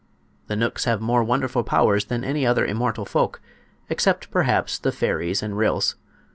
The 0.47 0.55
knooks 0.55 0.85
have 0.85 0.99
more 0.99 1.23
wonderful 1.23 1.63
powers 1.63 2.05
than 2.05 2.23
any 2.23 2.43
other 2.43 2.65
immortal 2.65 3.05
folk—except, 3.05 4.31
perhaps, 4.31 4.79
the 4.79 4.91
fairies 4.91 5.43
and 5.43 5.55
ryls. 5.55 5.93